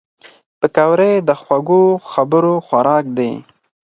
پکورې 0.59 1.11
د 1.27 1.29
خوږو 1.41 1.83
خبرو 2.11 2.53
خوراک 2.65 3.05
دي 3.17 3.31